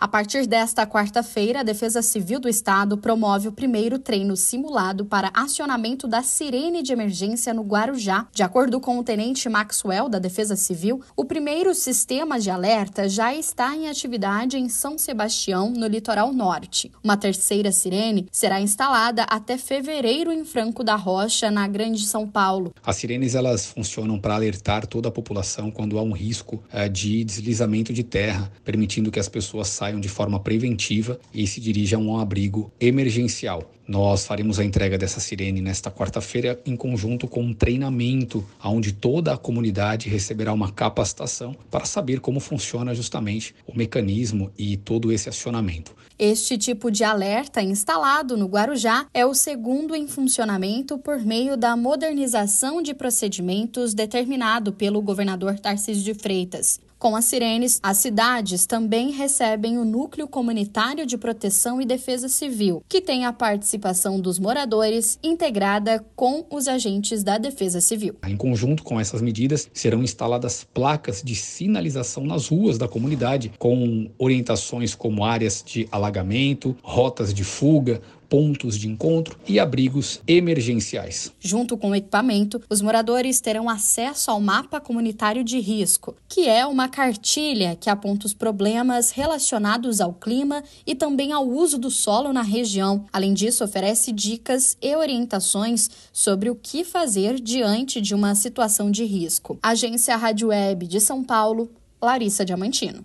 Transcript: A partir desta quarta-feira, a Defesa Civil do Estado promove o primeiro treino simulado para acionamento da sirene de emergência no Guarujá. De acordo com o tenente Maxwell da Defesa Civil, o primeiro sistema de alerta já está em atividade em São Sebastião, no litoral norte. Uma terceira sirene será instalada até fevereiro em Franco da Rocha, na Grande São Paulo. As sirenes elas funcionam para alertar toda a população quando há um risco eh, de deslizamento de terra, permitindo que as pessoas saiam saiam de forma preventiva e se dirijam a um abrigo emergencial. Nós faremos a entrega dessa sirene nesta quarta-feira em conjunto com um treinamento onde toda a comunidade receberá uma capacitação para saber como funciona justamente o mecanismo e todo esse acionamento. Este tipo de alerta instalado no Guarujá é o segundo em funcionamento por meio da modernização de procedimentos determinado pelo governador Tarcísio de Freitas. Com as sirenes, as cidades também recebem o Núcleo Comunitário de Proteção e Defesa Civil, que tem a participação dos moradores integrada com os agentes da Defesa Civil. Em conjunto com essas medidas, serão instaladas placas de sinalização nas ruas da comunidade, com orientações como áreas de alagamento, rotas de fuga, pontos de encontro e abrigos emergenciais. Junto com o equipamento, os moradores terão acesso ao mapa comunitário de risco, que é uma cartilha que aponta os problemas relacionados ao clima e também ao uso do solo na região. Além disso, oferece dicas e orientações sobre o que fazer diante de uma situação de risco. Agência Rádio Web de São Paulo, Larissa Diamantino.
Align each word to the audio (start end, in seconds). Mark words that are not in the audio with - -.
A 0.00 0.08
partir 0.08 0.46
desta 0.46 0.86
quarta-feira, 0.86 1.60
a 1.60 1.62
Defesa 1.62 2.00
Civil 2.00 2.40
do 2.40 2.48
Estado 2.48 2.96
promove 2.96 3.48
o 3.48 3.52
primeiro 3.52 3.98
treino 3.98 4.34
simulado 4.34 5.04
para 5.04 5.30
acionamento 5.34 6.08
da 6.08 6.22
sirene 6.22 6.82
de 6.82 6.90
emergência 6.90 7.52
no 7.52 7.60
Guarujá. 7.60 8.26
De 8.32 8.42
acordo 8.42 8.80
com 8.80 8.98
o 8.98 9.04
tenente 9.04 9.46
Maxwell 9.46 10.08
da 10.08 10.18
Defesa 10.18 10.56
Civil, 10.56 11.02
o 11.14 11.26
primeiro 11.26 11.74
sistema 11.74 12.40
de 12.40 12.48
alerta 12.48 13.10
já 13.10 13.34
está 13.34 13.76
em 13.76 13.90
atividade 13.90 14.56
em 14.56 14.70
São 14.70 14.96
Sebastião, 14.96 15.68
no 15.68 15.86
litoral 15.86 16.32
norte. 16.32 16.90
Uma 17.04 17.18
terceira 17.18 17.70
sirene 17.70 18.26
será 18.32 18.58
instalada 18.58 19.24
até 19.24 19.58
fevereiro 19.58 20.32
em 20.32 20.46
Franco 20.46 20.82
da 20.82 20.96
Rocha, 20.96 21.50
na 21.50 21.68
Grande 21.68 22.06
São 22.06 22.26
Paulo. 22.26 22.72
As 22.82 22.96
sirenes 22.96 23.34
elas 23.34 23.66
funcionam 23.66 24.18
para 24.18 24.34
alertar 24.34 24.86
toda 24.86 25.10
a 25.10 25.12
população 25.12 25.70
quando 25.70 25.98
há 25.98 26.02
um 26.02 26.12
risco 26.12 26.64
eh, 26.72 26.88
de 26.88 27.22
deslizamento 27.22 27.92
de 27.92 28.02
terra, 28.02 28.50
permitindo 28.64 29.10
que 29.10 29.20
as 29.20 29.28
pessoas 29.28 29.68
saiam 29.68 29.89
saiam 29.90 30.00
de 30.00 30.08
forma 30.08 30.38
preventiva 30.38 31.18
e 31.34 31.46
se 31.46 31.60
dirijam 31.60 32.02
a 32.02 32.14
um 32.14 32.20
abrigo 32.20 32.72
emergencial. 32.80 33.68
Nós 33.88 34.24
faremos 34.24 34.60
a 34.60 34.64
entrega 34.64 34.96
dessa 34.96 35.18
sirene 35.18 35.60
nesta 35.60 35.90
quarta-feira 35.90 36.60
em 36.64 36.76
conjunto 36.76 37.26
com 37.26 37.42
um 37.42 37.52
treinamento 37.52 38.46
onde 38.62 38.92
toda 38.92 39.34
a 39.34 39.36
comunidade 39.36 40.08
receberá 40.08 40.52
uma 40.52 40.70
capacitação 40.70 41.56
para 41.68 41.84
saber 41.84 42.20
como 42.20 42.38
funciona 42.38 42.94
justamente 42.94 43.52
o 43.66 43.76
mecanismo 43.76 44.52
e 44.56 44.76
todo 44.76 45.10
esse 45.10 45.28
acionamento. 45.28 45.92
Este 46.16 46.56
tipo 46.56 46.88
de 46.88 47.02
alerta 47.02 47.60
instalado 47.60 48.36
no 48.36 48.46
Guarujá 48.46 49.06
é 49.12 49.26
o 49.26 49.34
segundo 49.34 49.96
em 49.96 50.06
funcionamento 50.06 50.96
por 50.98 51.18
meio 51.18 51.56
da 51.56 51.74
modernização 51.76 52.80
de 52.80 52.94
procedimentos 52.94 53.92
determinado 53.92 54.72
pelo 54.72 55.02
governador 55.02 55.58
Tarcísio 55.58 56.04
de 56.04 56.14
Freitas. 56.14 56.78
Com 57.00 57.16
as 57.16 57.24
sirenes, 57.24 57.80
as 57.82 57.96
cidades 57.96 58.66
também 58.66 59.10
recebem 59.10 59.78
o 59.78 59.86
Núcleo 59.86 60.28
Comunitário 60.28 61.06
de 61.06 61.16
Proteção 61.16 61.80
e 61.80 61.86
Defesa 61.86 62.28
Civil, 62.28 62.84
que 62.86 63.00
tem 63.00 63.24
a 63.24 63.32
participação 63.32 64.20
dos 64.20 64.38
moradores 64.38 65.18
integrada 65.22 66.04
com 66.14 66.44
os 66.50 66.68
agentes 66.68 67.24
da 67.24 67.38
Defesa 67.38 67.80
Civil. 67.80 68.16
Em 68.28 68.36
conjunto 68.36 68.82
com 68.82 69.00
essas 69.00 69.22
medidas, 69.22 69.66
serão 69.72 70.02
instaladas 70.02 70.62
placas 70.74 71.22
de 71.22 71.34
sinalização 71.34 72.26
nas 72.26 72.48
ruas 72.48 72.76
da 72.76 72.86
comunidade, 72.86 73.50
com 73.58 74.10
orientações 74.18 74.94
como 74.94 75.24
áreas 75.24 75.64
de 75.66 75.88
alagamento, 75.90 76.76
rotas 76.82 77.32
de 77.32 77.44
fuga, 77.44 78.02
pontos 78.30 78.78
de 78.78 78.88
encontro 78.88 79.36
e 79.46 79.58
abrigos 79.58 80.22
emergenciais. 80.26 81.32
Junto 81.40 81.76
com 81.76 81.90
o 81.90 81.94
equipamento, 81.94 82.62
os 82.70 82.80
moradores 82.80 83.40
terão 83.40 83.68
acesso 83.68 84.30
ao 84.30 84.40
mapa 84.40 84.80
comunitário 84.80 85.42
de 85.42 85.58
risco, 85.58 86.14
que 86.28 86.48
é 86.48 86.64
uma 86.64 86.88
cartilha 86.88 87.76
que 87.78 87.90
aponta 87.90 88.26
os 88.26 88.32
problemas 88.32 89.10
relacionados 89.10 90.00
ao 90.00 90.14
clima 90.14 90.62
e 90.86 90.94
também 90.94 91.32
ao 91.32 91.46
uso 91.46 91.76
do 91.76 91.90
solo 91.90 92.32
na 92.32 92.42
região. 92.42 93.04
Além 93.12 93.34
disso, 93.34 93.64
oferece 93.64 94.12
dicas 94.12 94.76
e 94.80 94.94
orientações 94.94 95.90
sobre 96.12 96.48
o 96.48 96.54
que 96.54 96.84
fazer 96.84 97.40
diante 97.40 98.00
de 98.00 98.14
uma 98.14 98.36
situação 98.36 98.90
de 98.90 99.04
risco. 99.04 99.58
Agência 99.60 100.16
Rádio 100.16 100.48
Web 100.48 100.86
de 100.86 101.00
São 101.00 101.24
Paulo, 101.24 101.68
Larissa 102.00 102.44
Diamantino. 102.44 103.04